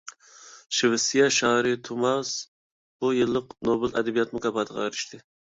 [0.77, 2.31] شىۋېتسىيە شائىرى توماس
[3.05, 5.23] بۇ يىللىق نوبېل ئەدەبىيات مۇكاپاتىغا ئېرىشتى.